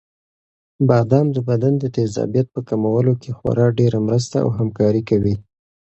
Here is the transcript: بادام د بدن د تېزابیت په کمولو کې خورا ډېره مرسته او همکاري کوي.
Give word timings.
بادام 0.87 1.27
د 1.35 1.37
بدن 1.49 1.73
د 1.79 1.83
تېزابیت 1.95 2.47
په 2.55 2.59
کمولو 2.69 3.13
کې 3.21 3.29
خورا 3.37 3.67
ډېره 3.79 3.99
مرسته 4.07 4.35
او 4.43 4.49
همکاري 4.59 5.01
کوي. 5.09 5.35